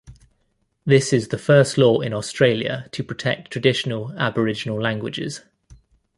This 0.83 1.13
is 1.13 1.27
the 1.27 1.37
first 1.37 1.77
law 1.77 1.99
in 2.01 2.11
Australia 2.11 2.89
to 2.91 3.03
protect 3.03 3.51
traditional 3.51 4.11
Aboriginal 4.17 4.81
languages. 4.81 5.41